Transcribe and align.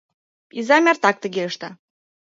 —Изам 0.59 0.85
эртак 0.91 1.15
тыге 1.23 1.41
ышта. 1.49 1.69